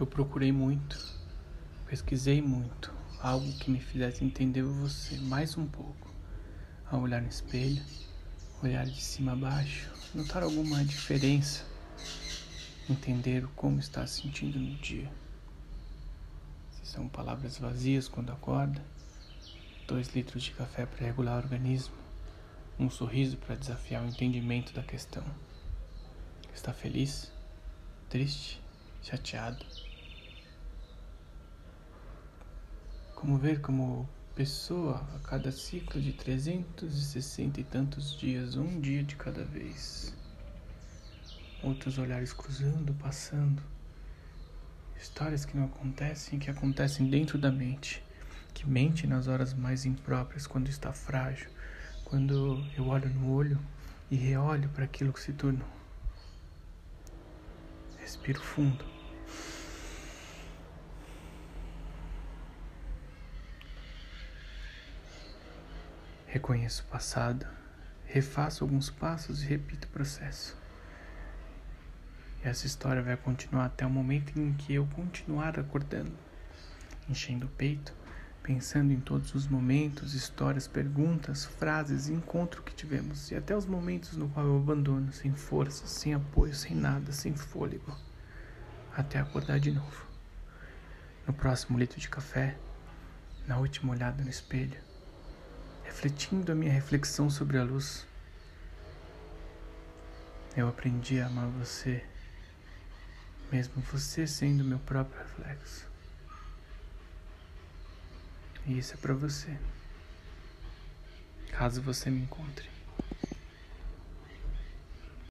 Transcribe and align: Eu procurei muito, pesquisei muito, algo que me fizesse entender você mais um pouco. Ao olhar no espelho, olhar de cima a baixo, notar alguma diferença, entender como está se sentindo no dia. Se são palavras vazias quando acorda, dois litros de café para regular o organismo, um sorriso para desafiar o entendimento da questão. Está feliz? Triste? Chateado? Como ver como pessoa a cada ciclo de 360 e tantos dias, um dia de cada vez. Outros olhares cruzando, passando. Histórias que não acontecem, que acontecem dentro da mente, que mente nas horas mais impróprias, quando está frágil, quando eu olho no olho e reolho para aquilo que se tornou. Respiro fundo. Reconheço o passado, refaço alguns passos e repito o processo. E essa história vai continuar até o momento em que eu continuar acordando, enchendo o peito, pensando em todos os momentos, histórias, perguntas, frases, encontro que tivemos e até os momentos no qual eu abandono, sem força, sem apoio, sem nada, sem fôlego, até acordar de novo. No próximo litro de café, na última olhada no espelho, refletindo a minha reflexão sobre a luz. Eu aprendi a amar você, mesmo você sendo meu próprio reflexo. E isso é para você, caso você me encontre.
Eu 0.00 0.06
procurei 0.06 0.50
muito, 0.50 0.98
pesquisei 1.86 2.40
muito, 2.40 2.90
algo 3.20 3.52
que 3.58 3.70
me 3.70 3.78
fizesse 3.78 4.24
entender 4.24 4.62
você 4.62 5.18
mais 5.18 5.58
um 5.58 5.66
pouco. 5.66 6.10
Ao 6.90 7.02
olhar 7.02 7.20
no 7.20 7.28
espelho, 7.28 7.84
olhar 8.62 8.86
de 8.86 8.98
cima 8.98 9.32
a 9.32 9.36
baixo, 9.36 9.92
notar 10.14 10.42
alguma 10.42 10.82
diferença, 10.86 11.66
entender 12.88 13.46
como 13.54 13.78
está 13.78 14.06
se 14.06 14.22
sentindo 14.22 14.58
no 14.58 14.74
dia. 14.76 15.12
Se 16.72 16.92
são 16.92 17.06
palavras 17.06 17.58
vazias 17.58 18.08
quando 18.08 18.32
acorda, 18.32 18.82
dois 19.86 20.14
litros 20.14 20.44
de 20.44 20.52
café 20.52 20.86
para 20.86 21.04
regular 21.04 21.34
o 21.34 21.44
organismo, 21.44 21.94
um 22.78 22.88
sorriso 22.88 23.36
para 23.36 23.54
desafiar 23.54 24.02
o 24.02 24.08
entendimento 24.08 24.72
da 24.72 24.82
questão. 24.82 25.24
Está 26.54 26.72
feliz? 26.72 27.30
Triste? 28.08 28.62
Chateado? 29.02 29.89
Como 33.20 33.36
ver 33.36 33.60
como 33.60 34.08
pessoa 34.34 35.06
a 35.14 35.18
cada 35.18 35.52
ciclo 35.52 36.00
de 36.00 36.10
360 36.10 37.60
e 37.60 37.64
tantos 37.64 38.18
dias, 38.18 38.56
um 38.56 38.80
dia 38.80 39.04
de 39.04 39.14
cada 39.14 39.44
vez. 39.44 40.16
Outros 41.62 41.98
olhares 41.98 42.32
cruzando, 42.32 42.94
passando. 42.94 43.62
Histórias 44.98 45.44
que 45.44 45.54
não 45.54 45.66
acontecem, 45.66 46.38
que 46.38 46.50
acontecem 46.50 47.10
dentro 47.10 47.36
da 47.36 47.52
mente, 47.52 48.02
que 48.54 48.66
mente 48.66 49.06
nas 49.06 49.28
horas 49.28 49.52
mais 49.52 49.84
impróprias, 49.84 50.46
quando 50.46 50.70
está 50.70 50.90
frágil, 50.90 51.50
quando 52.04 52.64
eu 52.74 52.86
olho 52.86 53.10
no 53.10 53.34
olho 53.34 53.60
e 54.10 54.16
reolho 54.16 54.70
para 54.70 54.84
aquilo 54.86 55.12
que 55.12 55.20
se 55.20 55.34
tornou. 55.34 55.68
Respiro 57.98 58.40
fundo. 58.40 58.82
Reconheço 66.32 66.84
o 66.84 66.92
passado, 66.92 67.44
refaço 68.06 68.62
alguns 68.62 68.88
passos 68.88 69.42
e 69.42 69.46
repito 69.46 69.88
o 69.88 69.90
processo. 69.90 70.56
E 72.40 72.46
essa 72.46 72.68
história 72.68 73.02
vai 73.02 73.16
continuar 73.16 73.64
até 73.64 73.84
o 73.84 73.90
momento 73.90 74.38
em 74.38 74.52
que 74.52 74.72
eu 74.72 74.86
continuar 74.94 75.58
acordando, 75.58 76.16
enchendo 77.08 77.46
o 77.46 77.50
peito, 77.50 77.92
pensando 78.44 78.92
em 78.92 79.00
todos 79.00 79.34
os 79.34 79.48
momentos, 79.48 80.14
histórias, 80.14 80.68
perguntas, 80.68 81.44
frases, 81.44 82.08
encontro 82.08 82.62
que 82.62 82.76
tivemos 82.76 83.32
e 83.32 83.34
até 83.34 83.56
os 83.56 83.66
momentos 83.66 84.16
no 84.16 84.28
qual 84.28 84.46
eu 84.46 84.56
abandono, 84.56 85.12
sem 85.12 85.34
força, 85.34 85.84
sem 85.88 86.14
apoio, 86.14 86.54
sem 86.54 86.76
nada, 86.76 87.10
sem 87.10 87.34
fôlego, 87.34 87.92
até 88.96 89.18
acordar 89.18 89.58
de 89.58 89.72
novo. 89.72 90.06
No 91.26 91.32
próximo 91.32 91.76
litro 91.76 91.98
de 91.98 92.08
café, 92.08 92.56
na 93.48 93.58
última 93.58 93.90
olhada 93.90 94.22
no 94.22 94.30
espelho, 94.30 94.89
refletindo 95.90 96.52
a 96.52 96.54
minha 96.54 96.72
reflexão 96.72 97.28
sobre 97.28 97.58
a 97.58 97.64
luz. 97.64 98.06
Eu 100.56 100.68
aprendi 100.68 101.20
a 101.20 101.26
amar 101.26 101.48
você, 101.48 102.04
mesmo 103.50 103.82
você 103.82 104.24
sendo 104.24 104.64
meu 104.64 104.78
próprio 104.78 105.18
reflexo. 105.18 105.86
E 108.66 108.78
isso 108.78 108.94
é 108.94 108.96
para 108.98 109.14
você, 109.14 109.58
caso 111.50 111.82
você 111.82 112.08
me 112.08 112.22
encontre. 112.22 112.70